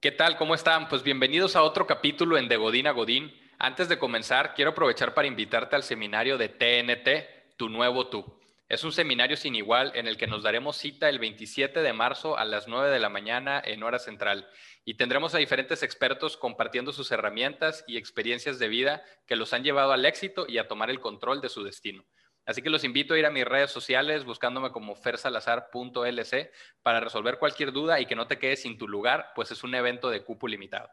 [0.00, 0.38] ¿Qué tal?
[0.38, 0.88] ¿Cómo están?
[0.88, 3.38] Pues bienvenidos a otro capítulo en De Godín a Godín.
[3.58, 8.40] Antes de comenzar, quiero aprovechar para invitarte al seminario de TNT, Tu Nuevo Tú.
[8.66, 12.38] Es un seminario sin igual en el que nos daremos cita el 27 de marzo
[12.38, 14.48] a las 9 de la mañana en hora central
[14.86, 19.64] y tendremos a diferentes expertos compartiendo sus herramientas y experiencias de vida que los han
[19.64, 22.06] llevado al éxito y a tomar el control de su destino.
[22.46, 26.50] Así que los invito a ir a mis redes sociales buscándome como fersalazar.lc
[26.82, 29.74] para resolver cualquier duda y que no te quedes sin tu lugar, pues es un
[29.74, 30.90] evento de cupo limitado.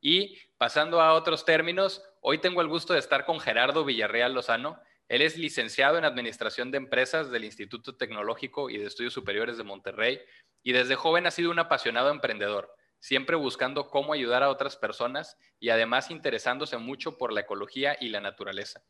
[0.00, 4.80] Y pasando a otros términos, hoy tengo el gusto de estar con Gerardo Villarreal Lozano,
[5.08, 9.62] él es licenciado en Administración de Empresas del Instituto Tecnológico y de Estudios Superiores de
[9.62, 10.20] Monterrey
[10.64, 15.38] y desde joven ha sido un apasionado emprendedor, siempre buscando cómo ayudar a otras personas
[15.60, 18.82] y además interesándose mucho por la ecología y la naturaleza.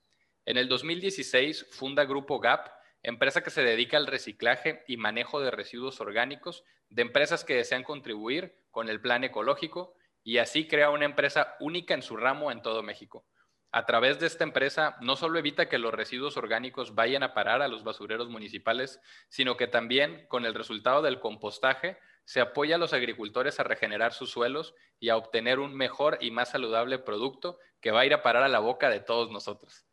[0.46, 2.68] En el 2016 funda Grupo GAP,
[3.02, 7.82] empresa que se dedica al reciclaje y manejo de residuos orgánicos de empresas que desean
[7.82, 12.62] contribuir con el plan ecológico y así crea una empresa única en su ramo en
[12.62, 13.26] todo México
[13.76, 17.60] a través de esta empresa no solo evita que los residuos orgánicos vayan a parar
[17.60, 22.78] a los basureros municipales, sino que también con el resultado del compostaje se apoya a
[22.78, 27.58] los agricultores a regenerar sus suelos y a obtener un mejor y más saludable producto
[27.82, 29.84] que va a ir a parar a la boca de todos nosotros.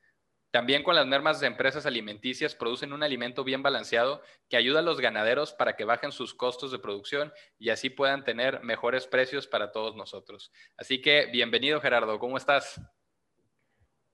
[0.53, 4.83] También con las mermas de empresas alimenticias producen un alimento bien balanceado que ayuda a
[4.83, 9.47] los ganaderos para que bajen sus costos de producción y así puedan tener mejores precios
[9.47, 10.51] para todos nosotros.
[10.77, 12.79] Así que bienvenido Gerardo, ¿cómo estás?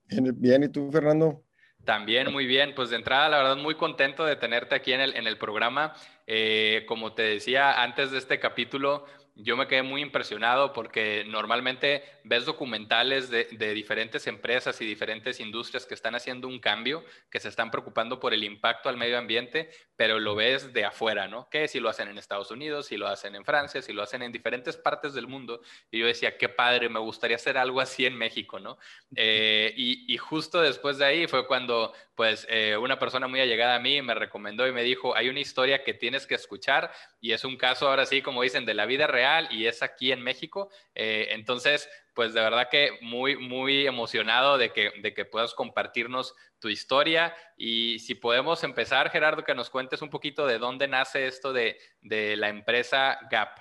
[0.06, 1.44] Bien, ¿y tú, Fernando?
[1.84, 5.16] También muy bien, pues de entrada, la verdad, muy contento de tenerte aquí en el,
[5.16, 5.94] en el programa.
[6.26, 9.04] Eh, como te decía antes de este capítulo,
[9.42, 15.86] yo me quedé muy impresionado porque normalmente ves documentales de, diferentes empresas y diferentes industrias
[15.86, 19.70] que están haciendo un cambio, que se están preocupando por el impacto al medio ambiente,
[20.00, 21.50] pero lo ves de afuera, ¿no?
[21.50, 24.22] Que si lo hacen en Estados Unidos, si lo hacen en Francia, si lo hacen
[24.22, 25.60] en diferentes partes del mundo.
[25.90, 28.78] Y yo decía, qué padre, me gustaría hacer algo así en México, ¿no?
[29.14, 33.78] Eh, y, justo después de ahí fue cuando, pues, eh, una persona muy allegada a
[33.78, 36.90] mí me recomendó y me dijo, hay una historia que tienes que escuchar
[37.20, 40.12] y es un caso ahora sí, como dicen, de la vida real y es aquí
[40.12, 40.70] en México.
[40.94, 41.90] Eh, entonces,
[42.20, 47.32] pues de verdad que muy, muy emocionado de que, de que puedas compartirnos tu historia
[47.56, 51.78] y si podemos empezar, Gerardo, que nos cuentes un poquito de dónde nace esto de,
[52.02, 53.56] de la empresa GAP.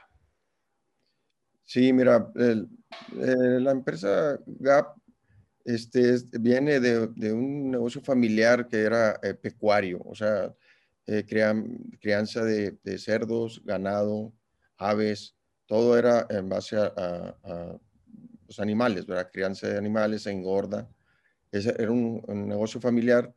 [1.64, 2.66] Sí, mira, eh,
[3.62, 4.94] la empresa GAP
[5.64, 10.54] este, viene de, de, un negocio familiar que era eh, pecuario, o sea,
[11.06, 14.34] crianza de, de, cerdos, ganado,
[14.78, 15.34] aves,
[15.66, 17.80] todo era en base a,
[18.50, 19.30] los animales, ¿verdad?
[19.32, 20.90] Crianza de animales, engorda.
[21.52, 23.34] Ese era un, negocio familiar,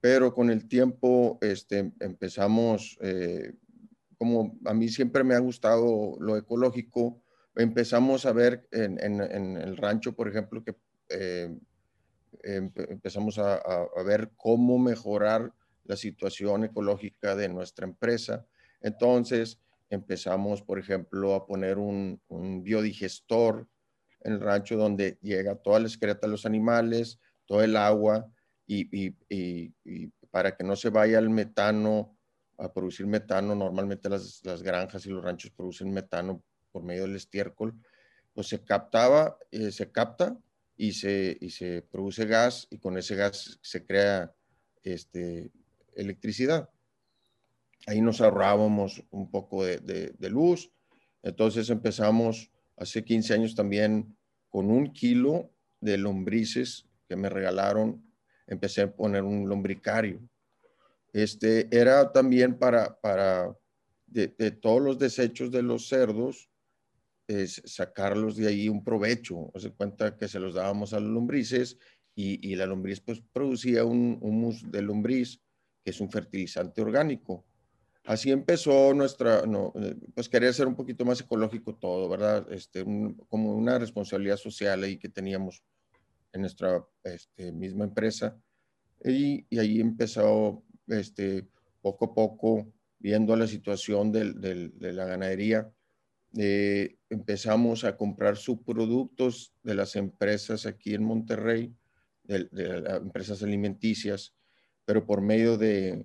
[0.00, 3.54] pero con el tiempo este, empezamos, eh,
[4.18, 7.22] como a mí siempre me ha gustado lo ecológico,
[7.56, 10.76] empezamos a ver en, el rancho, por ejemplo, que
[11.08, 11.58] eh,
[12.42, 13.62] empezamos a,
[14.04, 15.52] ver cómo mejorar
[15.84, 18.46] la situación ecológica de nuestra empresa.
[18.82, 22.20] Entonces, empezamos, por ejemplo, a poner un,
[22.62, 23.66] biodigestor
[24.20, 28.30] el rancho donde llega toda la excreta de los animales, todo el agua
[28.66, 29.10] y,
[30.30, 32.16] para que no se vaya el metano
[32.58, 37.74] a producir metano, normalmente las, granjas y los ranchos producen metano por medio del estiércol,
[38.32, 40.38] pues se captaba, eh, se capta
[40.76, 44.32] y se, y se produce gas y con ese gas se crea
[44.82, 45.50] este,
[45.94, 46.70] electricidad
[47.86, 50.70] ahí nos ahorrábamos un poco de, luz.
[51.22, 54.16] Entonces empezamos hace 15 años también
[54.48, 58.02] con un kilo de lombrices que me regalaron.
[58.46, 60.20] Empecé a poner un lombricario.
[61.12, 63.54] Este era también para, para
[64.06, 66.48] de, todos los desechos de los cerdos,
[67.28, 69.52] es sacarlos de ahí un provecho.
[69.56, 71.78] Se cuenta que se los dábamos a los lombrices
[72.14, 75.40] y, la lombriz pues producía un humus de lombriz,
[75.84, 77.44] que es un fertilizante orgánico
[78.04, 82.46] así empezó nuestra, eh, pues quería ser un poquito más ecológico todo, ¿verdad?
[82.52, 82.84] Este,
[83.28, 85.62] como una responsabilidad social ahí que teníamos
[86.32, 88.40] en nuestra este, misma empresa.
[89.04, 91.46] Y, y, ahí empezó, este,
[91.80, 95.70] poco a poco, viendo la situación de la ganadería,
[96.36, 101.74] eh, empezamos a comprar subproductos de las empresas aquí en Monterrey,
[102.24, 104.34] de, las empresas alimenticias,
[104.84, 106.04] pero por medio de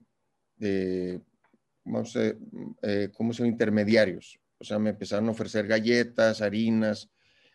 [1.85, 2.33] vamos a,
[2.81, 4.39] eh, ¿cómo son intermediarios?
[4.57, 7.09] O sea, me empezaron a ofrecer galletas, harinas.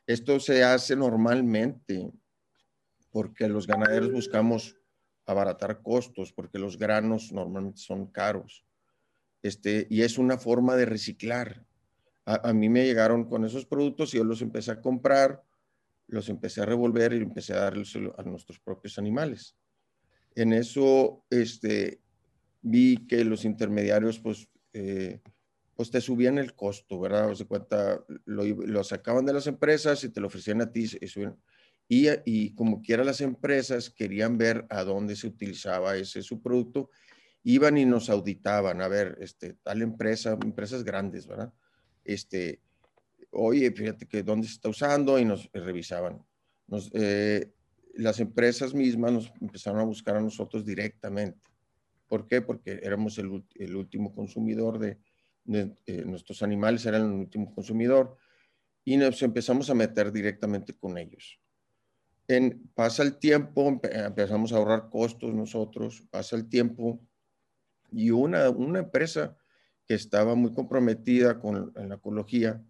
[0.06, 2.10] Esto se hace normalmente
[3.10, 4.76] porque los ganaderos buscamos
[5.26, 8.64] abaratar costos, porque los granos normalmente son caros.
[9.42, 11.66] Este, y es una forma de reciclar.
[12.24, 15.42] a, mí me llegaron con esos productos y yo los empecé a comprar,
[16.06, 19.56] los empecé a revolver y empecé a darles a nuestros propios animales.
[20.34, 22.00] En eso, este,
[22.62, 25.20] vi que los intermediarios, pues, eh,
[25.74, 27.30] pues te subían el costo, ¿verdad?
[27.30, 30.86] O sea, cuenta, lo, sacaban de las empresas y te lo ofrecían a ti.
[31.88, 36.90] Y, y, como quiera las empresas querían ver a dónde se utilizaba ese su producto,
[37.42, 41.52] iban y nos auditaban, a ver, este, tal empresa, empresas grandes, ¿verdad?
[42.04, 42.60] Este,
[43.30, 46.22] oye, fíjate que dónde se está usando y nos revisaban.
[46.66, 47.50] Nos, eh,
[47.94, 51.49] las empresas mismas nos empezaron a buscar a nosotros directamente.
[52.10, 52.42] ¿Por qué?
[52.42, 54.98] Porque éramos el, el último consumidor de,
[55.46, 58.16] eh, nuestros animales, eran el último consumidor
[58.84, 61.40] y nos empezamos a meter directamente con ellos.
[62.26, 67.00] En, pasa el tiempo, empezamos a ahorrar costos nosotros, pasa el tiempo
[67.92, 69.36] y una, una empresa
[69.86, 72.60] que estaba muy comprometida con la ecología,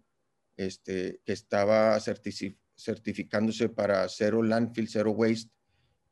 [0.55, 5.51] este, que estaba certificándose para cero landfill, cero waste,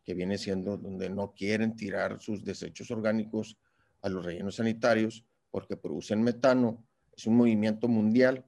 [0.09, 3.59] que viene siendo donde no quieren tirar sus desechos orgánicos
[4.01, 6.83] a los rellenos sanitarios porque producen metano.
[7.15, 8.43] Es un movimiento mundial.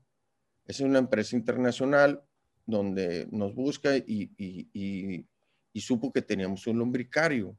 [0.66, 2.24] Es una empresa internacional
[2.66, 5.28] donde nos busca y, y,
[5.72, 7.56] y, supo que teníamos un lombricario.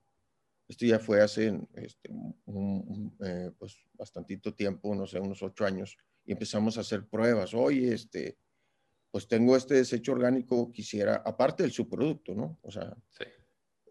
[0.67, 2.11] Esto ya fue hace este,
[2.47, 7.55] un, eh, pues, bastantito tiempo, no sé, unos ocho años, y empezamos a hacer pruebas.
[7.55, 8.37] Oye, este,
[9.13, 12.59] pues tengo este desecho orgánico, quisiera, aparte del subproducto, ¿no?
[12.63, 13.27] O sea, sí.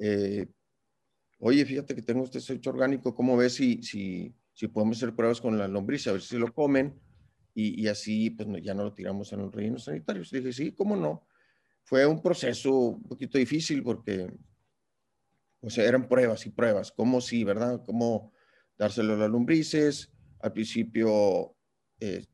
[0.04, 0.48] Eh,
[1.38, 5.40] oye, fíjate que tengo este desecho orgánico, ¿cómo ves si, si, si podemos hacer pruebas
[5.40, 7.00] con la lombriz, a ver si lo comen?
[7.54, 10.32] Y, y así, pues ya no lo tiramos en los rellenos sanitarios.
[10.32, 11.28] dije, sí, ¿cómo no?
[11.84, 14.28] Fue un proceso un poquito difícil porque,
[15.68, 17.84] sea, eran pruebas y pruebas, ¿cómo sí, verdad?
[17.86, 18.32] ¿Cómo
[18.78, 20.12] dárselo a las lombrices?
[20.40, 21.56] Al principio
[22.00, 22.26] eh,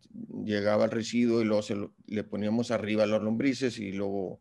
[0.45, 1.65] llegaba el residuo y luego
[2.05, 4.39] le poníamos arriba a las lombrices y luego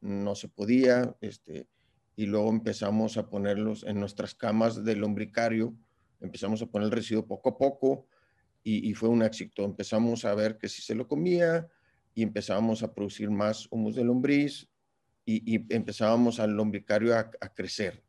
[0.00, 1.66] no se podía, este,
[2.20, 5.74] y luego empezamos a ponerlos en nuestras camas del lombricario,
[6.20, 8.08] empezamos a poner el residuo poco a poco
[8.62, 9.64] y, fue un éxito.
[9.64, 11.66] Empezamos a ver que si se lo comía
[12.14, 14.68] y empezábamos a producir más humus de lombriz
[15.24, 18.04] y, y empezábamos al lombricario a, crecer.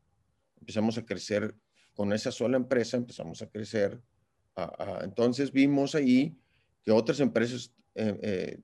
[0.60, 1.54] Empezamos a crecer
[1.94, 3.98] con esa sola empresa, empezamos a crecer.
[5.02, 6.36] entonces vimos ahí
[6.82, 8.58] que otras empresas eh, eh,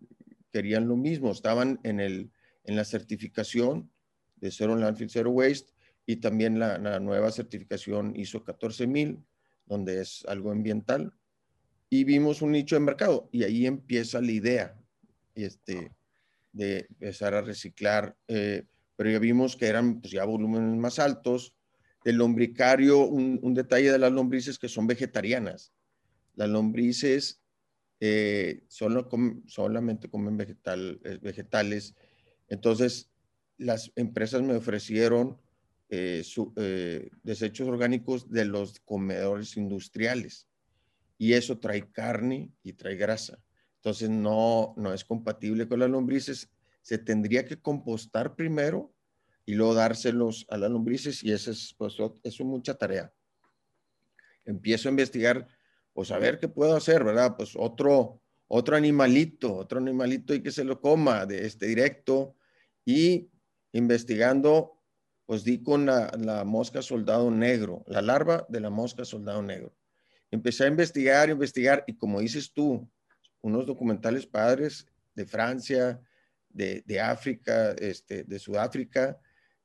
[0.52, 2.30] querían lo mismo, estaban en, el,
[2.64, 3.90] en la certificación
[4.40, 5.72] de Zero Landfill, Zero Waste
[6.06, 9.22] y también la, nueva certificación ISO 14000,
[9.66, 11.12] donde es algo ambiental.
[11.90, 14.78] Y vimos un nicho de mercado y ahí empieza la idea
[15.34, 15.92] este,
[16.52, 18.64] de empezar a reciclar, eh,
[18.96, 21.54] pero ya vimos que eran pues, ya volúmenes más altos.
[22.04, 25.72] El lombricario, un, un detalle de las lombrices que son vegetarianas.
[26.34, 27.42] Las lombrices
[28.00, 29.08] eh, solo
[29.46, 31.96] solamente comen vegetal, eh, vegetales.
[32.48, 33.07] Entonces,
[33.58, 35.38] las empresas me ofrecieron
[35.90, 36.22] eh,
[37.22, 40.46] desechos orgánicos de los comedores industriales
[41.18, 43.38] y eso trae carne y trae grasa.
[43.76, 46.48] Entonces, no, no es compatible con las lombrices.
[46.82, 48.92] Se tendría que compostar primero
[49.44, 53.12] y luego dárselos a las lombrices y eso es, pues, es mucha tarea.
[54.44, 55.48] Empiezo a investigar
[55.92, 57.34] pues a ver qué puedo hacer, ¿verdad?
[57.36, 62.36] Pues otro, otro animalito, otro animalito y que se lo coma de este directo.
[62.84, 63.28] Y
[63.72, 64.72] investigando,
[65.26, 69.74] pues di con la, la mosca soldado negro, la larva de la mosca soldado negro.
[70.30, 72.90] Empecé a investigar, investigar, y como dices tú,
[73.40, 76.00] unos documentales padres de Francia,
[76.48, 79.18] de, de África, este, de Sudáfrica,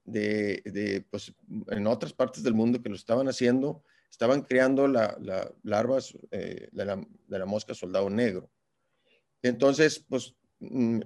[0.06, 1.34] de, de, pues,
[1.70, 5.18] en otras partes del mundo que lo estaban haciendo, estaban creando las
[5.64, 8.50] larvas eh, de, la, mosca soldado negro.
[9.42, 10.36] Entonces, pues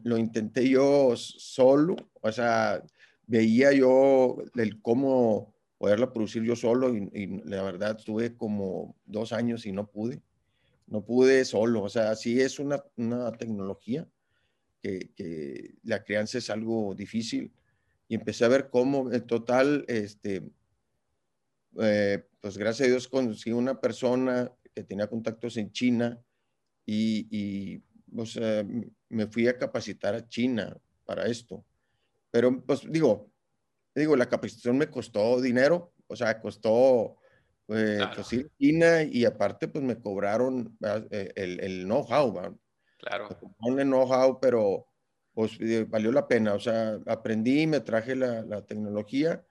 [0.04, 2.84] lo intenté yo solo, o sea,
[3.26, 9.66] veía yo el cómo poderla producir yo solo y, la verdad estuve como dos años
[9.66, 10.22] y no pude,
[10.88, 12.84] no pude solo, o sea, sí es una,
[13.38, 14.08] tecnología
[14.82, 17.52] que, que, la crianza es algo difícil
[18.08, 20.44] y empecé a ver cómo en total, este,
[21.80, 26.20] eh, pues gracias a Dios conocí una persona que tenía contactos en China
[26.86, 27.82] y,
[28.18, 28.38] pues,
[29.10, 31.64] me fui a capacitar a China para esto.
[32.32, 33.32] Pero pues digo,
[33.96, 37.18] digo, la capacitación me costó dinero, o sea, costó
[37.70, 40.78] eh, pues, China y aparte pues me cobraron
[41.12, 42.58] eh, el, el know-how,
[42.98, 43.30] Claro.
[43.62, 44.88] Me el know-how, pero
[45.34, 45.58] pues
[45.88, 49.46] valió la pena, o sea, aprendí, me traje la, la tecnología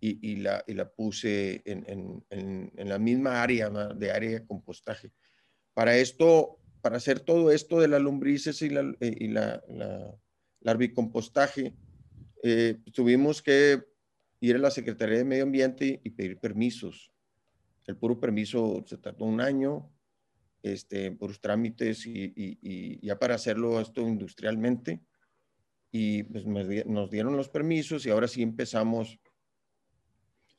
[0.00, 1.84] y, la, y la, puse en,
[2.30, 5.12] en, en, la misma área de área de compostaje.
[5.74, 10.16] Para esto, para hacer todo esto de las lombrices y la, eh, y la, la
[10.60, 11.74] larvicompostaje,
[12.44, 13.82] eh, tuvimos que
[14.38, 17.10] ir a la Secretaría de Medio Ambiente y pedir permisos.
[17.88, 19.92] El puro permiso se tardó un año,
[20.62, 25.02] este, por los trámites y, y, ya para hacerlo esto industrialmente.
[25.90, 29.18] Y pues nos dieron los permisos y ahora sí empezamos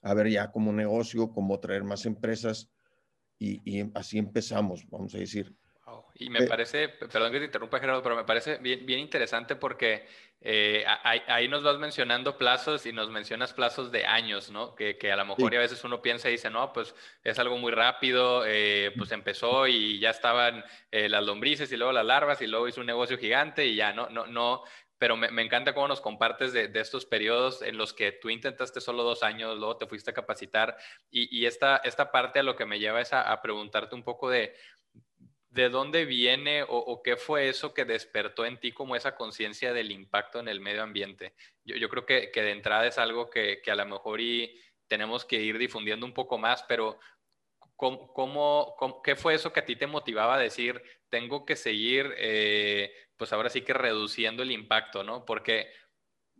[0.01, 2.69] a ver ya como negocio, cómo traer más empresas
[3.39, 5.55] y, y así empezamos, vamos a decir.
[6.15, 10.07] Y me parece, perdón que te interrumpa Gerardo, pero me parece bien, bien interesante porque
[10.41, 14.75] eh, ahí, nos vas mencionando plazos y nos mencionas plazos de años, ¿no?
[14.75, 17.57] Que, que a lo mejor a veces uno piensa y dice, no, pues es algo
[17.57, 22.41] muy rápido, eh, pues empezó y ya estaban eh, las lombrices y luego las larvas
[22.41, 24.63] y luego hizo un negocio gigante y ya, no, no, no,
[24.99, 28.29] pero me, me, encanta cómo nos compartes de, de, estos periodos en los que tú
[28.29, 30.77] intentaste solo dos años, luego te fuiste a capacitar
[31.11, 34.03] y, y esta, esta parte a lo que me lleva es a, a preguntarte un
[34.03, 34.55] poco de,
[35.57, 39.91] ¿de dónde viene o, qué fue eso que despertó en ti como esa conciencia del
[39.91, 41.33] impacto en el medio ambiente?
[41.65, 45.57] Yo, creo que, de entrada es algo que, a lo mejor y tenemos que ir
[45.57, 46.99] difundiendo un poco más, pero
[47.75, 52.93] ¿cómo, qué fue eso que a ti te motivaba a decir, tengo que seguir, eh,
[53.17, 55.25] pues ahora sí que reduciendo el impacto, ¿no?
[55.25, 55.71] Porque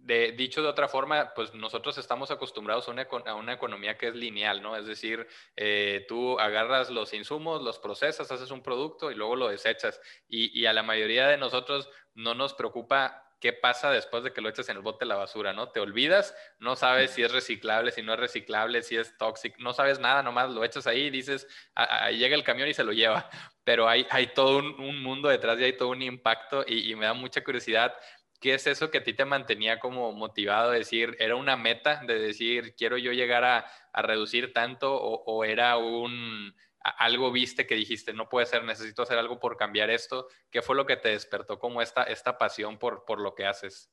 [0.08, 4.78] dicho de otra forma, pues nosotros estamos acostumbrados a una, economía que es lineal, ¿no?
[4.78, 9.50] Es decir, eh, tú agarras los insumos, los procesas, haces un producto y luego lo
[9.50, 10.00] desechas.
[10.30, 14.50] Y, a la mayoría de nosotros no nos preocupa qué pasa después de que lo
[14.50, 15.70] echas en el bote de la basura, ¿no?
[15.70, 19.74] Te olvidas, no sabes si es reciclable, si no es reciclable, si es tóxico, no
[19.74, 22.94] sabes nada, nomás lo echas ahí y dices, ahí llega el camión y se lo
[22.94, 23.30] lleva.
[23.64, 27.14] Pero hay, hay todo un, mundo detrás y hay todo un impacto y me da
[27.14, 27.94] mucha curiosidad
[28.40, 32.02] ¿qué es eso que a ti te mantenía como motivado a decir, era una meta
[32.06, 33.66] de decir, quiero yo llegar a,
[34.00, 36.54] reducir tanto o, era un
[37.00, 40.28] algo viste que dijiste, no puede ser, necesito hacer algo por cambiar esto?
[40.52, 43.90] ¿Qué fue lo que te despertó como esta, esta pasión por, por lo que haces?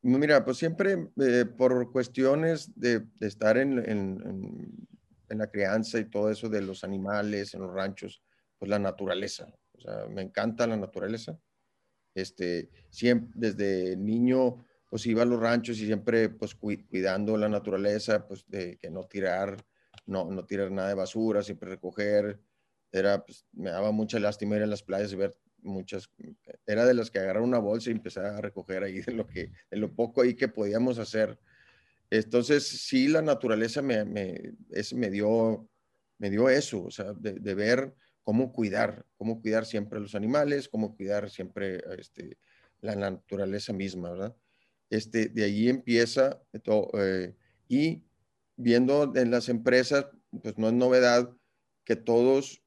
[0.00, 6.48] Mira, pues siempre eh, por cuestiones de, estar en, en, la crianza y todo eso
[6.48, 8.22] de los animales, en los ranchos,
[8.58, 9.52] pues la naturaleza.
[9.72, 11.36] O sea, me encanta la naturaleza
[12.20, 18.26] este, siempre, desde niño, pues iba a los ranchos y siempre, pues cuidando la naturaleza,
[18.26, 19.56] pues de que no tirar,
[20.06, 22.40] no, no tirar nada de basura, siempre recoger.
[22.90, 26.08] Era, pues, me daba mucha lástima ir a las playas y ver muchas,
[26.66, 29.52] era de las que agarrar una bolsa y empezar a recoger ahí de lo que,
[29.70, 31.38] de lo poco ahí que podíamos hacer.
[32.10, 34.54] Entonces, sí, la naturaleza me, me,
[34.94, 35.68] me dio,
[36.16, 37.94] me dio eso, o sea, de, de ver
[38.28, 42.36] cómo cuidar, cómo cuidar siempre los animales, cómo cuidar siempre este,
[42.82, 44.36] la naturaleza misma, ¿verdad?
[44.90, 47.34] Este, de ahí empieza todo, eh,
[47.68, 48.02] y
[48.54, 50.08] viendo en las empresas,
[50.42, 51.34] pues no es novedad
[51.84, 52.62] que todos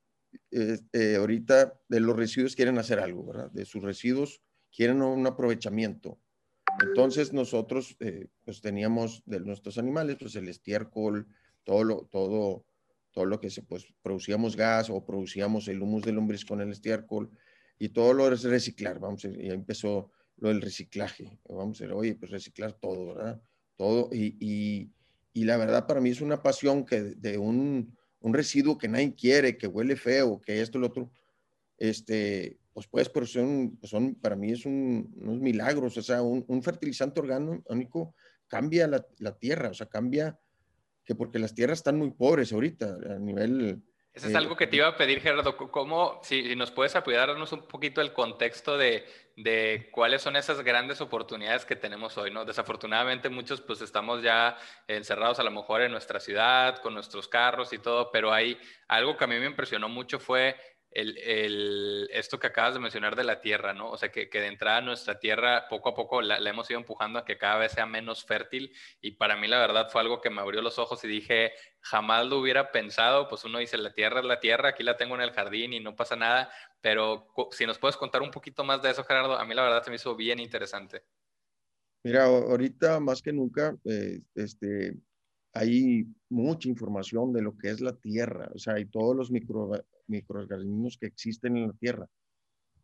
[0.50, 3.52] eh, eh, ahorita de los residuos quieren hacer algo, ¿verdad?
[3.52, 4.42] De sus residuos
[4.76, 6.20] quieren un aprovechamiento.
[6.82, 7.96] Entonces nosotros
[8.44, 11.28] pues teníamos de nuestros animales, pues el estiércol,
[11.64, 12.66] todo lo, todo
[13.12, 16.72] todo lo que se, pues, producíamos gas o producíamos el humus de lombriz con el
[16.72, 17.30] estiércol
[17.78, 22.16] y todo lo es reciclar, vamos, y empezó lo del reciclaje, vamos a decir, oye,
[22.16, 23.42] pues reciclar todo, ¿verdad?
[23.76, 24.92] Todo, y,
[25.34, 29.16] y, la verdad para mí es una pasión que de un, un, residuo que nadie
[29.16, 31.12] quiere, que huele feo, que esto, lo otro,
[31.78, 36.44] este, pues pues, pero son, son para mí es un, unos milagros, o sea, un,
[36.48, 38.16] un fertilizante orgánico
[38.48, 40.40] cambia la, la, tierra, o sea, cambia
[41.12, 43.82] que porque las tierras están muy pobres ahorita a nivel...
[44.14, 45.56] Eso es algo que te iba a pedir, Gerardo.
[45.56, 49.06] ¿Cómo, si, nos puedes apoyarnos un poquito el contexto de,
[49.38, 52.44] de, cuáles son esas grandes oportunidades que tenemos hoy, ¿no?
[52.44, 57.72] Desafortunadamente muchos pues estamos ya encerrados a lo mejor en nuestra ciudad, con nuestros carros
[57.72, 58.58] y todo, pero hay
[58.90, 60.58] algo que a mí me impresionó mucho fue
[60.92, 63.90] el, esto que acabas de mencionar de la tierra, ¿no?
[63.92, 67.26] O sea, que, de entrada nuestra tierra poco a poco la, hemos ido empujando a
[67.26, 70.42] que cada vez sea menos fértil y para mí la verdad fue algo que me
[70.42, 74.26] abrió los ojos y dije, jamás lo hubiera pensado, pues uno dice, la tierra es
[74.26, 77.80] la tierra, aquí la tengo en el jardín y no pasa nada, pero si nos
[77.80, 80.16] puedes contar un poquito más de eso, Gerardo, a mí la verdad se me hizo
[80.16, 81.04] bien interesante.
[82.04, 84.98] Mira, ahorita más que nunca, eh, este,
[85.54, 89.72] hay mucha información de lo que es la tierra, o sea, hay todos los micro,
[90.08, 92.08] microorganismos que existen en la Tierra.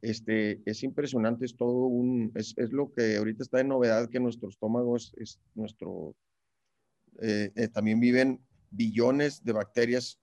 [0.01, 4.19] Este, es impresionante, es todo un, es, es lo que ahorita está de novedad, que
[4.19, 6.15] nuestro estómago es, es nuestro,
[7.21, 10.19] eh, eh, también viven billones de bacterias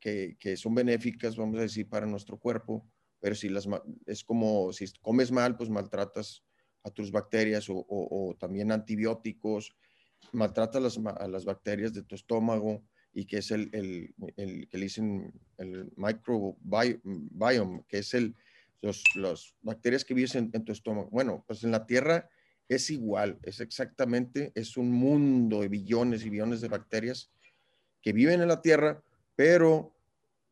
[0.00, 2.86] que, que, son benéficas, vamos a decir, para nuestro cuerpo,
[3.20, 3.68] pero si las,
[4.06, 6.42] es como si comes mal, pues maltratas
[6.82, 9.74] a tus bacterias o, también antibióticos,
[10.32, 14.84] maltratas a las bacterias de tu estómago, y que es el, el, el, que le
[14.84, 18.34] dicen el microbiome, que es el,
[18.80, 21.08] los, las bacterias que viven en, tu estómago.
[21.10, 22.28] Bueno, pues en la Tierra
[22.68, 27.30] es igual, es exactamente, es un mundo de billones y billones de bacterias
[28.00, 29.02] que viven en la Tierra,
[29.36, 29.94] pero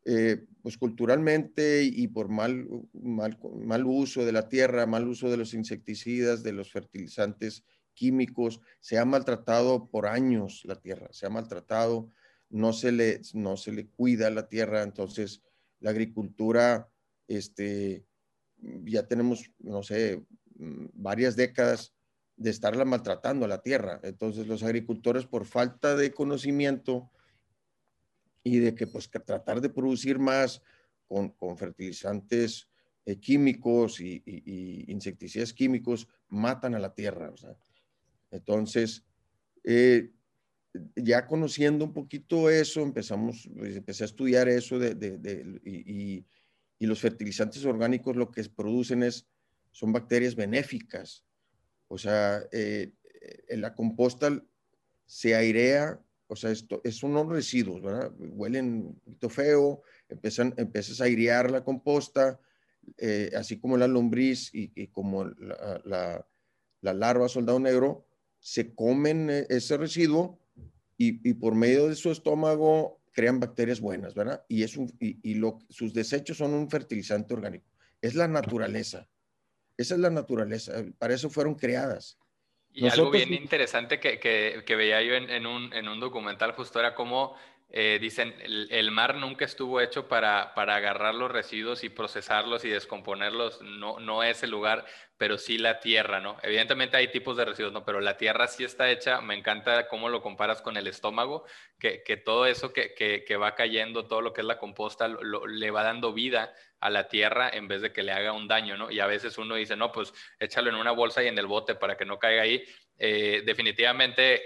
[0.05, 5.37] eh, pues culturalmente y por mal, mal, mal uso de la tierra, mal uso de
[5.37, 7.63] los insecticidas, de los fertilizantes
[7.93, 12.09] químicos, se ha maltratado por años la tierra, se ha maltratado,
[12.51, 15.41] no se le, no se le cuida la tierra, entonces
[15.79, 16.89] la agricultura,
[17.27, 18.05] este,
[18.83, 20.23] ya tenemos, no sé,
[20.55, 21.93] mm, varias décadas
[22.35, 23.99] de estarla maltratando a la tierra.
[24.03, 27.11] Entonces los agricultores por falta de conocimiento
[28.43, 30.61] y de que pues tratar de producir más
[31.07, 32.67] con, con fertilizantes
[33.05, 34.21] eh, químicos y,
[34.87, 37.33] insecticidas químicos matan a la tierra.
[38.29, 39.03] Entonces,
[39.63, 40.11] eh,
[40.95, 46.25] ya conociendo un poquito eso, empezamos, pues, empecé a estudiar eso de, y,
[46.79, 49.27] los fertilizantes orgánicos lo que producen es,
[49.69, 51.23] son bacterias benéficas.
[51.87, 52.91] O sea, eh,
[53.47, 54.43] en la composta
[55.05, 56.01] se airea
[56.31, 58.09] o sea, esto es unos residuos, ¿verdad?
[58.17, 62.39] Huelen un poquito feo, empiezan, empiezas a airear la composta,
[62.97, 66.25] eh, así como la lombriz y, como la,
[66.79, 68.07] la, larva soldado negro,
[68.39, 70.39] se comen eh, ese residuo
[71.07, 74.43] y, por medio de su estómago crean bacterias buenas, ¿verdad?
[74.47, 77.65] Y, es un, y, lo, sus desechos son un fertilizante orgánico.
[78.01, 79.07] Es la naturaleza.
[79.77, 80.73] Esa es la naturaleza.
[80.97, 82.17] Para eso fueron creadas.
[82.73, 86.95] Y algo bien interesante que, que, veía yo en, un, en, un, documental justo era
[86.95, 87.35] cómo
[87.73, 92.69] eh, dicen, el, mar nunca estuvo hecho para, para, agarrar los residuos y procesarlos y
[92.69, 94.85] descomponerlos, no, no es el lugar,
[95.17, 96.35] pero sí la tierra, ¿no?
[96.43, 97.85] Evidentemente hay tipos de residuos, ¿no?
[97.85, 101.45] Pero la tierra sí está hecha, me encanta cómo lo comparas con el estómago,
[101.79, 105.71] que, que todo eso que, que, va cayendo, todo lo que es la composta, le
[105.71, 108.91] va dando vida a la tierra en vez de que le haga un daño, ¿no?
[108.91, 111.75] Y a veces uno dice, no, pues échalo en una bolsa y en el bote
[111.75, 112.65] para que no caiga ahí.
[113.03, 114.43] Eh, definitivamente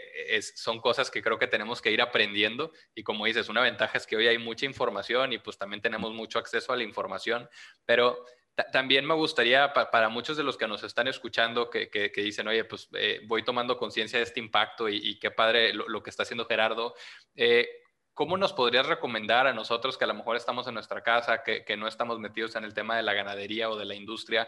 [0.56, 4.08] son cosas que creo que tenemos que ir aprendiendo y como dices, una ventaja es
[4.08, 7.50] que hoy hay mucha información y pues también tenemos mucho acceso a la información,
[7.84, 8.24] pero
[8.72, 12.88] también me gustaría, para muchos de los que nos están escuchando, que, dicen, oye, pues
[12.94, 16.96] eh, voy tomando conciencia de este impacto y, qué padre lo, que está haciendo Gerardo,
[17.36, 17.68] eh,
[18.14, 21.76] ¿cómo nos podrías recomendar a nosotros que a lo mejor estamos en nuestra casa, que,
[21.76, 24.48] no estamos metidos en el tema de la ganadería o de la industria?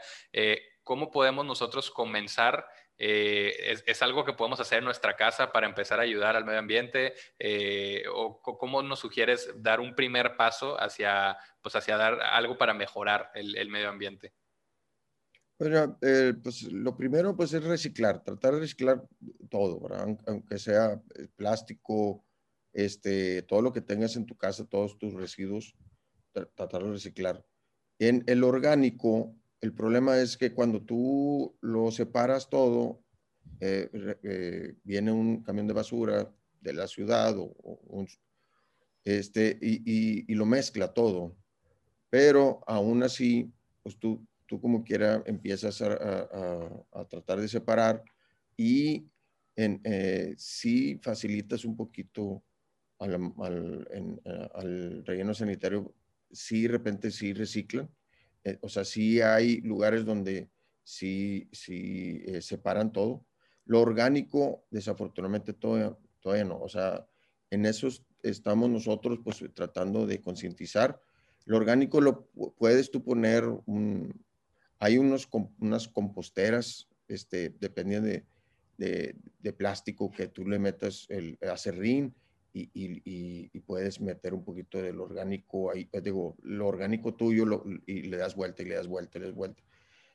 [0.83, 2.65] ¿Cómo podemos nosotros comenzar?
[2.97, 6.59] Eh, es, algo que podemos hacer en nuestra casa para empezar a ayudar al medio
[6.59, 7.13] ambiente?
[7.37, 12.73] Eh, ¿O cómo nos sugieres dar un primer paso hacia, pues hacia dar algo para
[12.73, 14.33] mejorar el, medio ambiente?
[15.59, 15.97] Bueno,
[16.43, 19.03] pues lo primero pues es reciclar, tratar de reciclar
[19.49, 19.81] todo,
[20.27, 21.01] aunque sea
[21.35, 22.23] plástico,
[22.73, 25.75] este, todo lo que tengas en tu casa, todos tus residuos,
[26.31, 27.43] tratar de reciclar.
[27.99, 33.01] En el orgánico, el problema es que cuando tú lo separas todo,
[33.59, 33.89] eh,
[34.23, 38.05] eh, viene un camión de basura de la ciudad o,
[39.03, 41.35] este, y, lo mezcla todo.
[42.09, 43.51] Pero aún así,
[43.83, 48.03] pues tú, tú como quiera empiezas a, tratar de separar
[48.55, 49.07] y
[49.55, 52.43] en, eh, sí facilitas un poquito
[52.99, 55.93] al, eh, al, relleno sanitario,
[56.31, 57.89] sí, de repente sí reciclan.
[58.47, 60.49] Eh, o sea, sí hay lugares donde
[60.81, 63.25] sí, sí eh, separan todo.
[63.65, 66.61] Lo orgánico, desafortunadamente, todavía, todavía no.
[66.61, 67.05] O sea,
[67.49, 67.89] en eso
[68.23, 71.01] estamos nosotros pues tratando de concientizar.
[71.43, 73.43] Lo orgánico lo puedes tú poner,
[74.79, 75.27] hay unos,
[75.59, 78.25] unas composteras, este, dependiendo de,
[78.77, 82.15] de, de, plástico que tú le metas el acerrín
[82.53, 88.17] y, puedes meter un poquito del orgánico ahí, pues, digo, lo orgánico tuyo y le
[88.17, 89.63] das vuelta y le das vuelta y le das vuelta.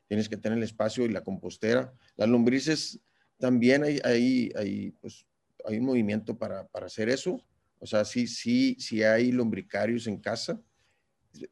[0.09, 1.92] Tienes que tener el espacio y la compostera.
[2.16, 3.01] Las lombrices
[3.38, 5.27] también hay, hay, hay, pues,
[5.64, 7.45] hay un movimiento para, para, hacer eso.
[7.79, 10.61] O sea, sí, sí, sí hay lombricarios en casa.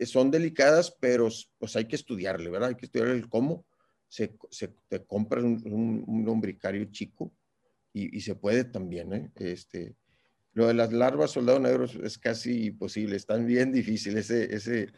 [0.00, 2.70] Son delicadas, pero pues hay que estudiarle, ¿verdad?
[2.70, 3.64] Hay que estudiar el cómo.
[4.08, 7.32] Se, se te compras un, un, lombricario chico
[7.92, 9.30] y, y, se puede también, ¿eh?
[9.36, 9.94] Este,
[10.52, 14.92] lo de las larvas soldado negros es casi imposible, están bien difíciles ese, ese,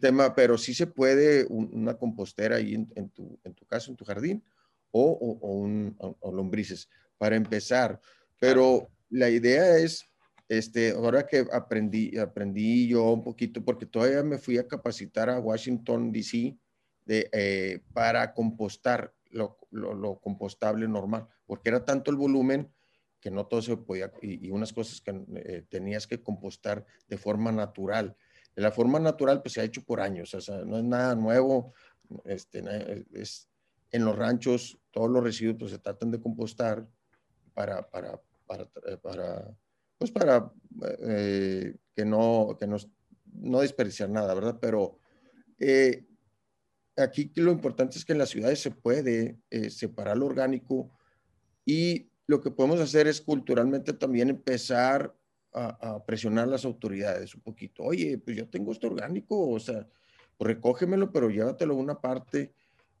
[0.00, 4.04] tema, pero sí se puede una compostera ahí en, tu, en tu casa, en tu
[4.04, 4.44] jardín,
[4.90, 5.02] o,
[5.40, 5.96] o, un,
[6.32, 8.00] lombrices, para empezar.
[8.38, 10.04] Pero la idea es,
[10.48, 15.40] este, ahora que aprendí, aprendí yo un poquito, porque todavía me fui a capacitar a
[15.40, 16.58] Washington, D.C.,
[17.06, 22.73] de, eh, para compostar lo, lo, lo compostable normal, porque era tanto el volumen
[23.24, 27.50] que no todo se podía, y, unas cosas que eh, tenías que compostar de forma
[27.52, 28.14] natural.
[28.54, 31.72] la forma natural, pues se ha hecho por años, o sea, no es nada nuevo,
[32.26, 32.62] este,
[33.14, 33.48] es,
[33.92, 36.86] en los ranchos todos los residuos pues, se tratan de compostar
[37.54, 38.66] para, para, para,
[39.00, 39.56] para
[39.96, 40.52] pues para
[41.06, 42.76] eh, que no, que no,
[43.32, 44.58] no desperdiciar nada, ¿verdad?
[44.60, 44.98] Pero
[45.58, 46.04] eh,
[46.94, 50.90] aquí lo importante es que en las ciudades se puede eh, separar lo orgánico
[51.64, 55.14] y lo que podemos hacer es culturalmente también empezar
[55.52, 57.84] a, presionar a las autoridades un poquito.
[57.84, 59.86] Oye, pues yo tengo esto orgánico, o sea,
[60.36, 62.52] pues recógemelo, pero llévatelo a una parte.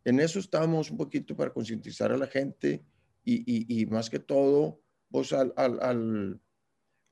[0.04, 2.84] En eso estamos un poquito para concientizar a la gente
[3.24, 6.40] y, y, más que todo, pues al, al,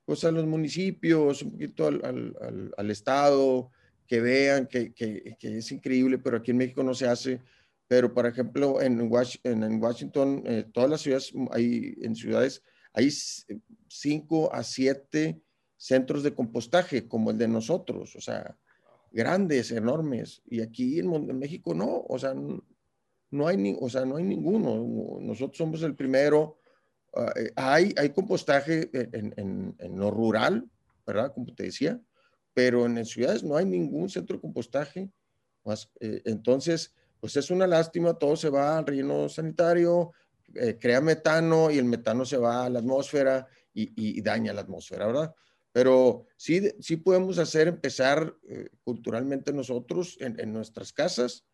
[0.05, 3.69] pues a los municipios, un poquito al, al, al Estado,
[4.07, 7.41] que vean que, que, es increíble, pero aquí en México no se hace.
[7.87, 13.09] Pero, por ejemplo, en, Washington, en Washington eh, todas las ciudades, hay, en ciudades, hay
[13.87, 15.41] cinco a siete
[15.77, 18.57] centros de compostaje, como el de nosotros, o sea,
[19.11, 20.41] grandes, enormes.
[20.45, 25.19] Y aquí en, México no, o sea, no, hay, ni, o sea, no hay ninguno.
[25.21, 26.57] Nosotros somos el primero.
[27.35, 30.67] Eh, hay, hay compostaje en, en, en, lo rural,
[31.05, 31.33] ¿verdad?
[31.33, 32.01] Como te decía,
[32.53, 35.11] pero en las ciudades no hay ningún centro de compostaje.
[35.63, 36.93] Más, eh, entonces,
[37.23, 40.11] pues es una lástima, todo se va al relleno sanitario,
[40.55, 45.07] eh, crea metano y el metano se va a la atmósfera y, daña la atmósfera,
[45.07, 45.33] ¿verdad?
[45.71, 51.45] Pero sí, sí podemos hacer, empezar eh, culturalmente nosotros en, nuestras casas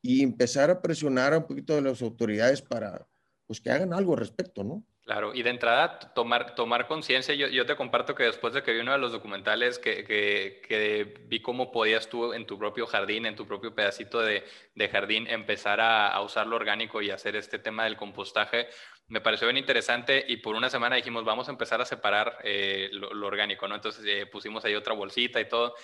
[0.00, 3.06] y empezar a presionar un poquito de las autoridades para
[3.46, 4.84] pues que hagan algo al respecto, ¿no?
[5.04, 8.92] Claro, y de entrada tomar, conciencia, yo, te comparto que después de que vi uno
[8.92, 13.74] de los documentales que, vi cómo podías tú en tu propio jardín, en tu propio
[13.74, 14.44] pedacito de,
[14.92, 18.68] jardín, empezar a, a, usar lo orgánico y hacer este tema del compostaje,
[19.12, 22.88] me pareció bien interesante y por una semana dijimos, vamos a empezar a separar eh,
[22.92, 23.74] lo, orgánico, ¿no?
[23.74, 25.74] Entonces eh, pusimos ahí otra bolsita y todo.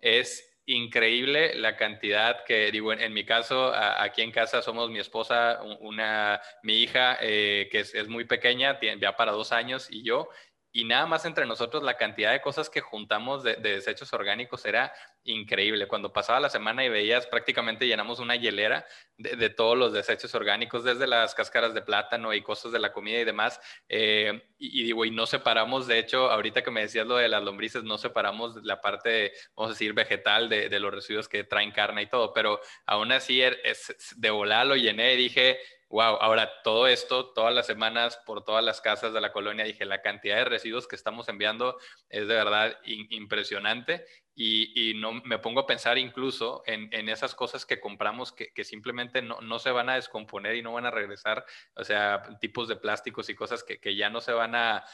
[0.00, 5.60] Es increíble la cantidad que, digo, en, mi caso, aquí en casa somos mi esposa,
[5.80, 10.28] una, mi hija, eh, que es, muy pequeña, tiene, ya para dos años, y yo,
[10.70, 14.92] y nada más entre nosotros la cantidad de cosas que juntamos de, desechos orgánicos era
[15.28, 15.86] increíble.
[15.86, 18.86] Cuando pasaba la semana y veías, prácticamente llenamos una hielera
[19.16, 23.18] de, todos los desechos orgánicos, desde las cáscaras de plátano y cosas de la comida
[23.20, 23.60] y demás.
[23.88, 27.42] Eh, y, digo, y no separamos, de hecho, ahorita que me decías lo de las
[27.42, 31.72] lombrices, no separamos la parte, vamos a decir, vegetal de, de los residuos que traen
[31.72, 36.16] carne y todo, pero aún así er, es, de volar lo llené y dije, wow,
[36.20, 40.02] ahora todo esto, todas las semanas, por todas las casas de la colonia, dije, la
[40.02, 44.04] cantidad de residuos que estamos enviando es de verdad impresionante
[44.40, 49.58] y, no, me pongo a pensar incluso en, esas cosas que compramos que, simplemente no,
[49.58, 53.34] se van a descomponer y no van a regresar, o sea, tipos de plásticos y
[53.34, 54.84] cosas que, ya no se van a,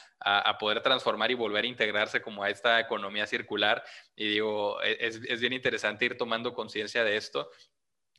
[0.59, 3.83] poder transformar y volver a integrarse como a esta economía circular.
[4.15, 7.51] Y digo, e, es, es bien interesante ir tomando conciencia de esto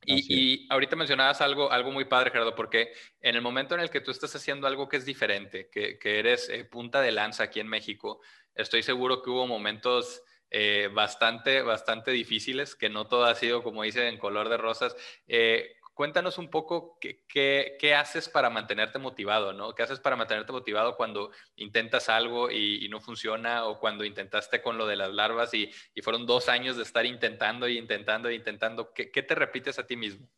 [0.04, 4.00] y, ahorita mencionabas algo, algo muy padre, Gerardo, porque en el momento en el que
[4.00, 7.66] tú estás haciendo algo que es diferente, que, eres eh, punta de lanza aquí en
[7.66, 8.20] México,
[8.54, 13.82] estoy seguro que hubo momentos eh, bastante, bastante difíciles, que no todo ha sido, como
[13.82, 14.96] dice, en color de rosas.
[15.26, 19.74] Eh, cuéntanos un poco qué, qué, haces para mantenerte motivado, ¿no?
[19.74, 24.76] ¿Qué haces para mantenerte motivado cuando intentas algo y, no funciona o cuando intentaste con
[24.76, 28.35] lo de las larvas y, y fueron dos años de estar intentando y intentando y
[28.35, 28.92] intentando?
[28.92, 30.28] ¿Qué, ¿Qué, te repites a ti mismo?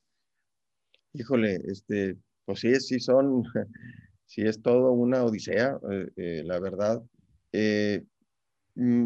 [1.12, 3.42] Híjole, este, pues sí, sí son,
[4.26, 7.02] sí es todo una odisea, eh, eh, la verdad.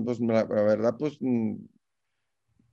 [0.04, 1.54] Pues la, la, verdad, pues mm,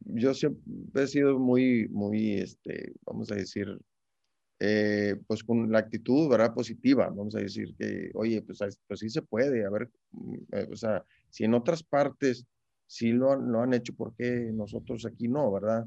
[0.01, 3.79] yo siempre he sido muy, muy, este, vamos a decir,
[4.59, 6.53] eh, pues con la actitud, ¿verdad?
[6.53, 10.67] Positiva, vamos a decir que, oye, pues, pues sí se puede, a ver, mm, eh,
[10.71, 12.45] o sea, si en otras partes
[12.85, 15.85] sí lo, lo han hecho, ¿por qué nosotros aquí no, verdad?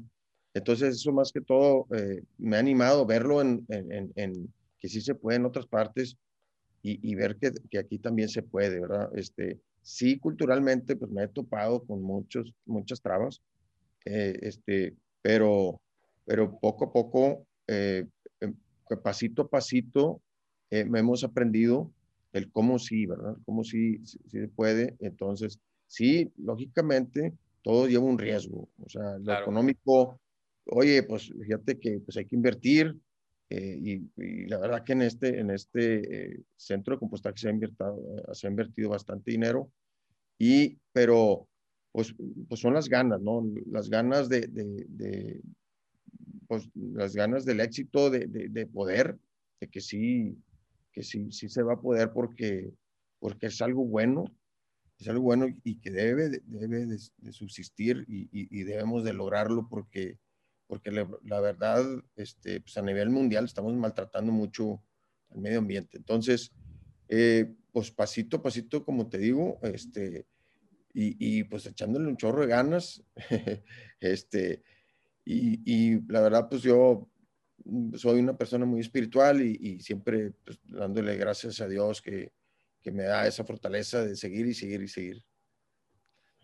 [0.55, 5.01] Entonces, eso más que todo eh, me ha animado verlo en, en, en, que sí
[5.01, 6.17] se puede en otras partes
[6.83, 9.09] y, y ver que, que, aquí también se puede, ¿verdad?
[9.15, 13.41] Este, sí, culturalmente, pues me he topado con muchos, muchas trabas,
[14.05, 15.81] eh, este, pero,
[16.25, 18.05] pero poco a poco, eh,
[18.41, 18.53] em,
[19.01, 20.21] pasito a pasito,
[20.69, 21.91] eh, hemos aprendido
[22.33, 23.37] el cómo sí, ¿verdad?
[23.45, 24.95] Cómo sí, sí, se puede.
[24.99, 28.67] Entonces, sí, lógicamente, todo lleva un riesgo.
[28.83, 30.19] O sea, lo económico,
[30.65, 32.97] oye, pues fíjate que pues hay que invertir.
[33.49, 38.23] Y, y, la verdad que en este, en este centro de compostaje se ha, invertido,
[38.33, 39.71] se ha invertido bastante dinero.
[40.39, 41.47] Y, pero
[41.91, 42.15] pues,
[42.47, 43.45] pues son las ganas, ¿no?
[43.67, 45.41] Las ganas de, de, de
[46.47, 49.17] pues las ganas del éxito, de, de, poder,
[49.59, 50.37] de que sí,
[50.91, 52.73] que sí, sí se va a poder porque,
[53.19, 54.25] porque es algo bueno
[54.99, 56.97] es algo bueno y que debe, de, debe de,
[57.31, 60.17] subsistir y, debemos de lograrlo porque,
[60.67, 61.83] porque la, verdad,
[62.15, 64.81] este, pues a nivel mundial estamos maltratando mucho
[65.29, 65.97] al medio ambiente.
[65.97, 66.51] Entonces,
[67.07, 70.25] eh, pues pasito a pasito, como te digo, este,
[70.93, 73.03] y, pues echándole un chorro de ganas,
[73.99, 74.63] este,
[75.25, 77.09] y, la verdad, pues yo
[77.95, 82.31] soy una persona muy espiritual y, siempre pues, dándole gracias a Dios que,
[82.81, 85.23] que me da esa fortaleza de seguir y seguir y seguir.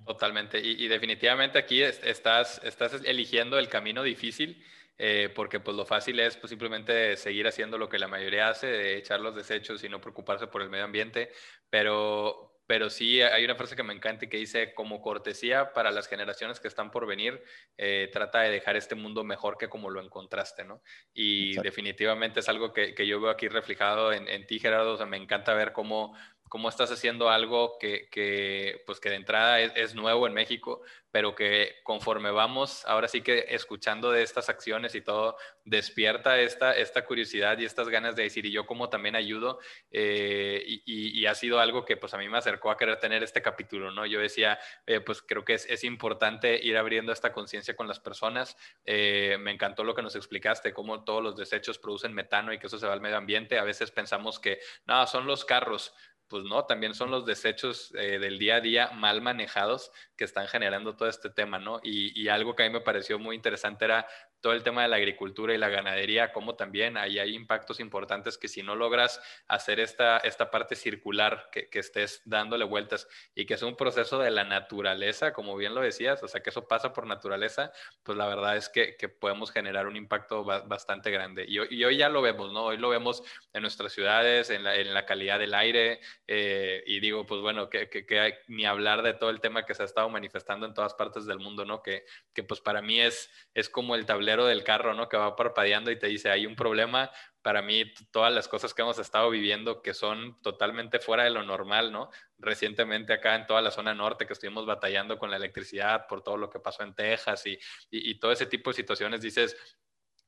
[0.06, 0.60] Totalmente.
[0.60, 4.64] Y, definitivamente aquí estás, estás eligiendo el camino difícil,
[4.98, 8.68] eh, porque pues lo fácil es pues, simplemente seguir haciendo lo que la mayoría hace,
[8.68, 11.32] de echar los desechos y no preocuparse por el medio ambiente.
[11.70, 15.92] Pero, pero sí hay una frase que me encanta y que dice, como cortesía para
[15.92, 17.42] las generaciones que están por venir,
[17.78, 20.82] eh, trata de dejar este mundo mejor que como lo encontraste, ¿no?
[21.14, 24.98] Y definitivamente es algo que, que, yo veo aquí reflejado en, en ti, Gerardo, o
[24.98, 26.16] sea, me encanta ver cómo
[26.50, 30.82] cómo estás haciendo algo que, que pues que de entrada es, nuevo en México,
[31.12, 36.76] pero que conforme vamos, ahora sí que escuchando de estas acciones y todo, despierta esta,
[36.76, 39.60] esta curiosidad y estas ganas de decir, y yo como también ayudo,
[39.92, 43.24] eh, y, y, ha sido algo que pues a mí me acercó a querer tener
[43.24, 44.06] este capítulo, ¿no?
[44.06, 48.00] Yo decía, eh, pues creo que es, es, importante ir abriendo esta conciencia con las
[48.00, 48.58] personas.
[48.86, 52.68] Eh, me encantó lo que nos explicaste, cómo todos los desechos producen metano y que
[52.68, 53.60] eso se va al medio ambiente.
[53.60, 55.94] A veces pensamos que, no, son los carros,
[56.30, 60.50] pues no, también son los desechos eh, del día a día mal manejados que están
[60.50, 61.80] generando todo este tema, ¿no?
[61.82, 64.06] Y, y, algo que a mí me pareció muy interesante era
[64.42, 68.38] todo el tema de la agricultura y la ganadería, como también ahí hay impactos importantes
[68.38, 73.46] que si no logras hacer esta, esta parte circular, que, que, estés dándole vueltas y
[73.46, 76.68] que es un proceso de la naturaleza, como bien lo decías, o sea, que eso
[76.68, 77.72] pasa por naturaleza,
[78.04, 81.46] pues la verdad es que, que podemos generar un impacto bastante grande.
[81.48, 82.66] Y, y, hoy ya lo vemos, ¿no?
[82.66, 87.00] Hoy lo vemos en nuestras ciudades, en la, en la calidad del aire, eh, y
[87.00, 89.86] digo, pues bueno, que, que, hay, ni hablar de todo el tema que se ha
[89.86, 91.82] estado manifestando en todas partes del mundo, ¿no?
[91.82, 95.08] Que, que pues para mí es, es como el tablero del carro, ¿no?
[95.08, 97.12] Que va parpadeando y te dice, hay un problema.
[97.42, 101.44] Para mí, todas las cosas que hemos estado viviendo que son totalmente fuera de lo
[101.44, 102.10] normal, ¿no?
[102.38, 106.38] Recientemente acá en toda la zona norte que estuvimos batallando con la electricidad por todo
[106.38, 107.58] lo que pasó en Texas y,
[107.92, 109.56] y, todo ese tipo de situaciones, dices,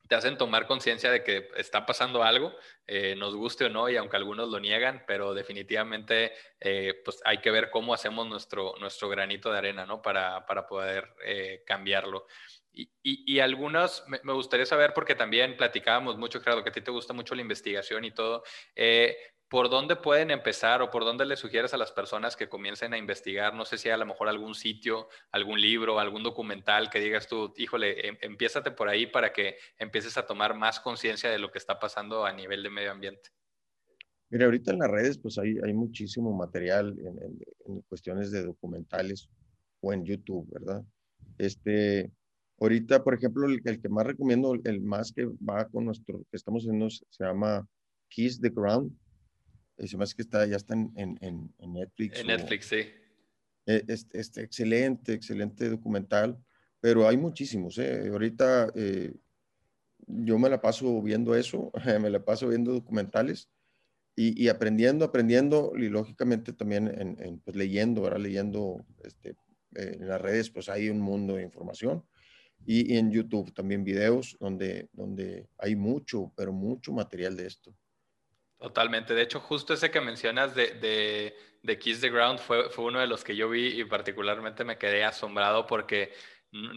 [0.08, 2.54] te hacen tomar conciencia de que está pasando algo,
[2.86, 7.38] eh, nos guste o no, y aunque algunos lo niegan, pero definitivamente eh, pues hay
[7.38, 10.02] que ver cómo hacemos nuestro, nuestro granito de arena, ¿no?
[10.02, 12.26] Para, para poder eh, cambiarlo.
[12.74, 16.90] Y, y, algunos, me, gustaría saber, porque también platicábamos mucho, claro, que a ti te
[16.90, 18.44] gusta mucho la investigación y todo,
[19.52, 22.96] ¿por dónde pueden empezar o por dónde le sugieres a las personas que comiencen a
[22.96, 23.54] investigar?
[23.54, 27.52] No sé si a lo mejor algún sitio, algún libro, algún documental que digas tú,
[27.58, 31.58] híjole, em, empiézate por ahí para que empieces a tomar más conciencia de lo que
[31.58, 33.28] está pasando a nivel de medio ambiente.
[34.30, 39.28] Mira, ahorita en las redes pues hay, hay muchísimo material en, en cuestiones de documentales
[39.82, 40.82] o en YouTube, ¿verdad?
[41.36, 42.10] Este,
[42.62, 46.62] Ahorita, por ejemplo, el, que más recomiendo, el más que va con nuestro, que estamos
[46.62, 47.66] haciendo, se llama
[48.08, 48.96] Kiss the Ground.
[49.86, 52.20] Se me que está, ya está en, en, Netflix.
[52.20, 52.86] En Netflix, sí.
[53.66, 56.38] Este, este, excelente, excelente documental,
[56.80, 57.78] pero hay muchísimos.
[57.78, 58.08] ¿eh?
[58.10, 59.14] Ahorita eh,
[60.06, 63.48] yo me la paso viendo eso, me la paso viendo documentales
[64.16, 69.30] y, y aprendiendo, aprendiendo y lógicamente también en, pues, leyendo, ahora leyendo este,
[69.76, 72.04] eh, en las redes, pues hay un mundo de información
[72.66, 77.74] y, en YouTube también videos donde, donde hay mucho, pero mucho material de esto.
[78.62, 79.12] Totalmente.
[79.12, 83.00] De hecho, justo ese que mencionas de, de, de Kiss the Ground fue, fue, uno
[83.00, 86.12] de los que yo vi y particularmente me quedé asombrado porque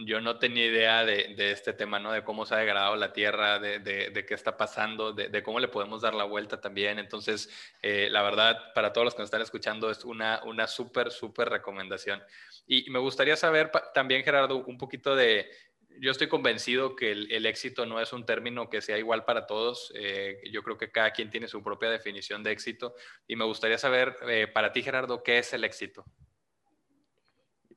[0.04, 2.10] yo no tenía idea de, de, este tema, ¿no?
[2.10, 6.02] De cómo se ha degradado la tierra, de, qué está pasando, de, cómo le podemos
[6.02, 6.98] dar la vuelta también.
[6.98, 7.50] Entonces,
[7.82, 11.50] eh, la verdad, para todos los que nos están escuchando, es una, una súper, súper
[11.50, 12.20] recomendación.
[12.66, 15.50] Y me gustaría saber también, Gerardo, un poquito de,
[16.00, 19.92] yo estoy convencido que el, éxito no es un término que sea igual para todos.
[19.94, 22.94] Eh, yo creo que cada quien tiene su propia definición de éxito.
[23.26, 26.04] Y me gustaría saber, eh, para ti, Gerardo, ¿qué es el éxito?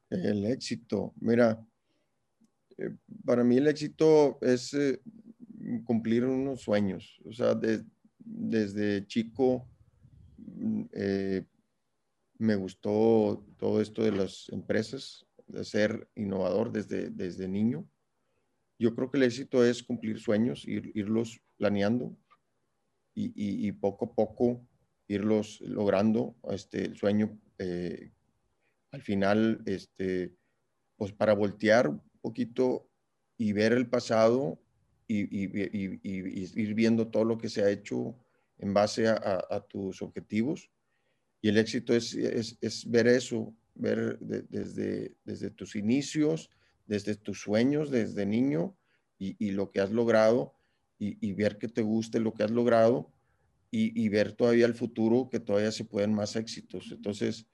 [0.09, 1.63] El éxito, mira,
[2.77, 2.91] eh,
[3.25, 4.75] para mí el éxito es
[5.83, 7.19] cumplir unos sueños.
[7.25, 7.55] O sea,
[8.17, 9.67] desde chico
[10.37, 10.83] mm,
[12.39, 17.87] me gustó todo esto de las empresas, de ser innovador desde, desde niño
[18.79, 22.17] yo creo que el éxito es cumplir sueños, ir, irlos planeando
[23.13, 24.65] y, poco a poco
[25.09, 27.37] irlos logrando este, el sueño.
[27.57, 28.11] Eh,
[28.91, 30.33] al final, este,
[30.95, 32.89] pues para voltear un poquito
[33.37, 34.61] y ver el pasado
[35.07, 38.15] y, ir viendo todo lo que se ha hecho
[38.59, 40.71] en base a, tus objetivos.
[41.41, 46.49] Y el éxito es, es, ver eso ver desde, desde tus inicios,
[46.89, 48.75] desde tus sueños, desde niño
[49.19, 50.55] y, lo que has logrado
[50.97, 53.13] y, ver que te guste lo que has logrado
[53.69, 56.91] y, ver todavía el futuro, que todavía se pueden más éxitos.
[56.91, 57.45] Entonces,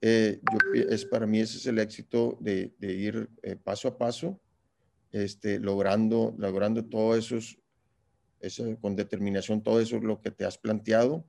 [0.00, 0.40] eh,
[0.74, 4.40] es, para mí ese es el éxito de, ir eh, paso a paso,
[5.12, 7.38] este, logrando, logrando todo eso,
[8.80, 11.24] con determinación, todo eso lo que te has planteado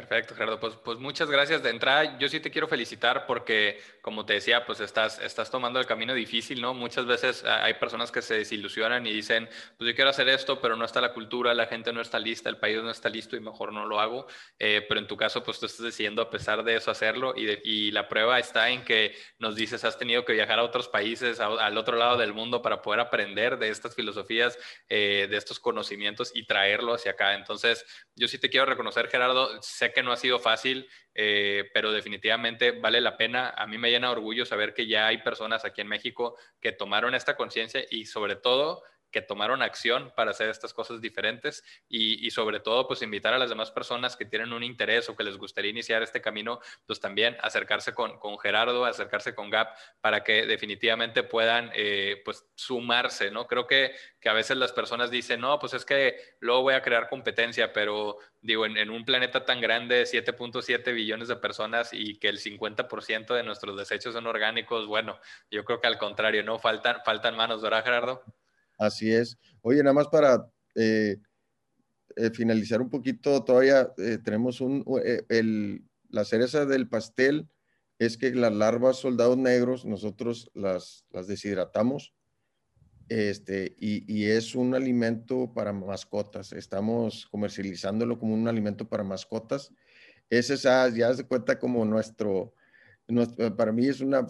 [0.00, 0.58] Perfecto, Gerardo.
[0.58, 2.18] Pues, pues muchas gracias de entrada.
[2.18, 6.14] Yo sí te quiero felicitar porque, como te decía, pues estás, estás tomando el camino
[6.14, 6.72] difícil, ¿no?
[6.72, 10.58] Muchas veces ah, hay personas que se desilusionan y dicen, pues yo quiero hacer esto,
[10.58, 13.36] pero no está la cultura, la gente no está lista, el país no está listo
[13.36, 14.26] y mejor no lo hago.
[14.58, 17.58] Eh, pero en tu caso, pues tú estás decidiendo a pesar de eso hacerlo y,
[17.62, 21.40] y la prueba está en que nos dices, has tenido que viajar a otros países,
[21.40, 24.58] al otro lado del mundo para poder aprender de estas filosofías,
[24.88, 27.34] eh, de estos conocimientos y traerlo hacia acá.
[27.34, 27.84] Entonces,
[28.16, 32.72] yo sí te quiero reconocer, Gerardo, sé que no ha sido fácil, eh, pero definitivamente
[32.72, 33.50] vale la pena.
[33.56, 37.14] A mí me llena orgullo saber que ya hay personas aquí en México que tomaron
[37.14, 42.60] esta conciencia y sobre todo que tomaron acción para hacer estas cosas diferentes y, sobre
[42.60, 45.70] todo pues invitar a las demás personas que tienen un interés o que les gustaría
[45.70, 49.68] iniciar este camino, pues también acercarse con, con Gerardo, acercarse con Gap
[50.00, 53.46] para que definitivamente puedan eh, pues sumarse, ¿no?
[53.46, 56.82] Creo que, que a veces las personas dicen, no, pues es que luego voy a
[56.82, 62.28] crear competencia, pero digo, en, un planeta tan grande, 7.7 billones de personas y que
[62.28, 65.18] el 50% de nuestros desechos son orgánicos, bueno,
[65.50, 66.58] yo creo que al contrario, ¿no?
[66.58, 68.24] Faltan, faltan manos, ¿verdad, Gerardo?
[68.80, 69.38] Así es.
[69.60, 71.18] Oye, nada más para eh,
[72.16, 74.82] eh, finalizar un poquito, todavía eh, tenemos un,
[75.28, 77.46] el, la cereza del pastel
[77.98, 82.14] es que las larvas soldados negros nosotros las, deshidratamos
[83.10, 86.52] este, y, es un alimento para mascotas.
[86.54, 89.74] Estamos comercializándolo como un alimento para mascotas.
[90.30, 92.54] Ese ya se cuenta como nuestro,
[93.58, 94.26] para mí es una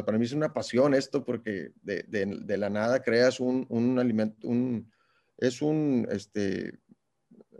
[0.00, 4.48] para mí es una pasión esto porque de, de, la nada creas un, un alimento,
[4.48, 4.90] un,
[5.36, 6.80] es un, este,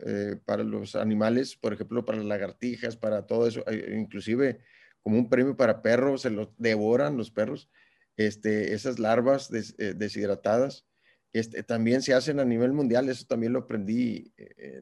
[0.05, 4.61] eh, para los animales, por ejemplo, para las lagartijas, para todo eso, eh, inclusive
[5.03, 7.71] como un premio para perros, se los devoran los perros,
[8.17, 10.87] este, esas larvas eh, deshidratadas,
[11.33, 14.33] este, también se hacen a nivel mundial, eso también lo aprendí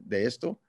[0.01, 0.61] de esto,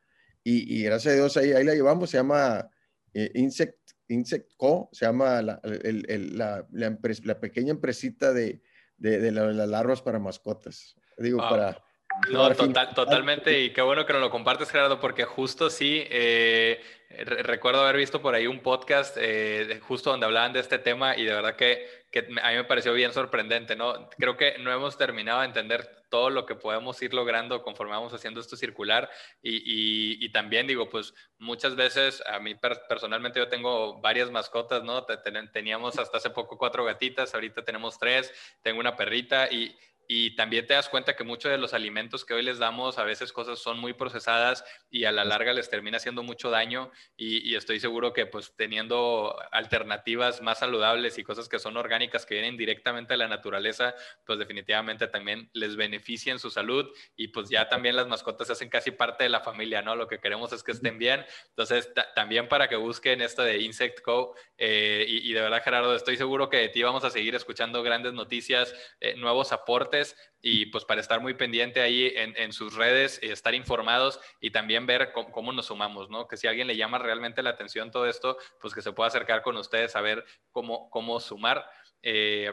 [0.44, 2.68] y, y, gracias a Dios ahí, ahí la llevamos, se llama
[3.14, 3.78] Insect
[4.12, 8.62] Insect Co, se llama la, la, pequeña empresita de,
[8.98, 10.96] de, las larvas para mascotas.
[11.18, 11.82] Digo, para...
[12.30, 12.50] No,
[12.94, 16.80] totalmente, y qué bueno que nos lo compartes, Gerardo, porque justo sí, eh,
[17.18, 21.24] recuerdo haber visto por ahí un podcast eh, justo donde hablaban de este tema y
[21.24, 22.02] de verdad que,
[22.42, 24.10] a mí me pareció bien sorprendente, ¿no?
[24.10, 28.12] Creo que no hemos terminado de entender todo lo que podemos ir logrando conforme vamos
[28.12, 29.08] haciendo esto circular
[29.42, 32.54] y, y, también digo, pues muchas veces, a mí
[32.88, 35.06] personalmente yo tengo varias mascotas, ¿no?
[35.52, 38.30] Teníamos hasta hace poco cuatro gatitas, ahorita tenemos tres,
[38.62, 39.74] tengo una perrita y
[40.14, 43.04] y también te das cuenta que muchos de los alimentos que hoy les damos, a
[43.04, 47.54] veces cosas son muy procesadas y a la larga les termina haciendo mucho daño y,
[47.54, 52.58] estoy seguro que pues teniendo alternativas más saludables y cosas que son orgánicas que vienen
[52.58, 53.94] directamente de la naturaleza,
[54.26, 58.68] pues definitivamente también les benefician su salud y pues ya también las mascotas se hacen
[58.68, 59.96] casi parte de la familia, ¿no?
[59.96, 61.24] Lo que queremos es que estén bien.
[61.48, 64.34] Entonces, también para que busquen esto de Insect Co.
[64.58, 68.12] Eh, y, de verdad, Gerardo, estoy seguro que de ti vamos a seguir escuchando grandes
[68.12, 70.01] noticias, eh, nuevos aportes
[70.40, 75.12] y pues para estar muy pendiente ahí en, sus redes, estar informados y también ver
[75.12, 76.26] cómo, nos sumamos, ¿no?
[76.26, 79.42] Que si alguien le llama realmente la atención todo esto, pues que se pueda acercar
[79.42, 81.64] con ustedes a ver cómo, cómo sumar.
[82.02, 82.52] Eh,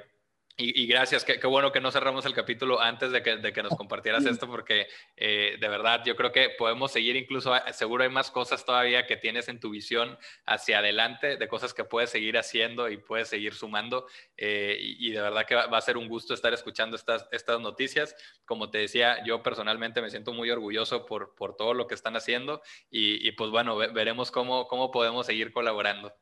[0.62, 3.78] y, gracias, qué, bueno que no cerramos el capítulo antes de que, de que nos
[3.78, 8.10] compartieras esto, porque eh, de verdad yo creo que podemos seguir, incluso ah, seguro hay
[8.10, 12.38] más cosas todavía que tienes en tu visión hacia adelante, de cosas que puedes seguir
[12.38, 14.07] haciendo y puedes seguir sumando.
[14.36, 18.14] Eh, y, de verdad que va, a ser un gusto estar escuchando estas, estas noticias.
[18.43, 22.18] Como te decía, yo personalmente me siento muy orgulloso por, por todo lo que están
[22.18, 26.14] haciendo y, y pues bueno, veremos cómo, cómo podemos seguir colaborando.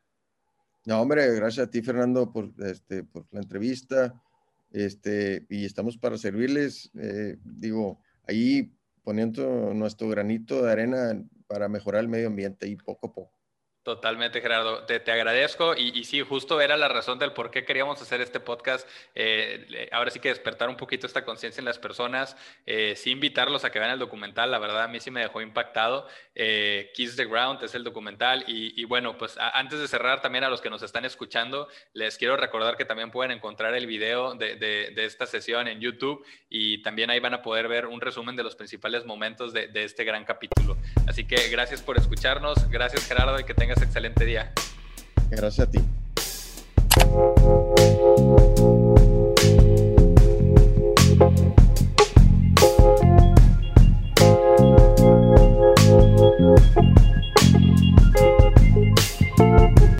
[0.86, 4.22] No, hombre, gracias a ti, Fernando, por, este, por la entrevista
[4.72, 12.02] este, y estamos para servirles, eh, digo, ahí poniendo nuestro granito de arena para mejorar
[12.02, 13.37] el medio ambiente y poco a poco.
[13.88, 14.84] Totalmente, Gerardo.
[14.84, 18.86] Te, agradezco y, sí, justo era la razón del por qué queríamos hacer este podcast.
[19.16, 22.36] Eh, ahora sí que despertar un poquito esta conciencia en las personas,
[22.66, 24.52] eh, sí invitarlos a que vean el documental.
[24.52, 26.06] La verdad, a mí sí me dejó impactado.
[26.36, 28.44] Eh, Kiss the Ground es el documental.
[28.46, 32.36] Y, bueno, pues antes de cerrar, también a los que nos están escuchando, les quiero
[32.36, 37.22] recordar que también pueden encontrar el video de, esta sesión en YouTube y también ahí
[37.22, 40.76] van a poder ver un resumen de los principales momentos de, de este gran capítulo.
[41.08, 42.70] Así que gracias por escucharnos.
[42.70, 44.52] Gracias, Gerardo, y que tengas excelente día.
[45.30, 45.82] Gracias a ti.